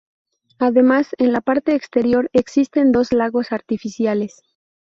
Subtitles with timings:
[0.57, 4.41] Además, en la parte exterior existen dos lagos artificiales.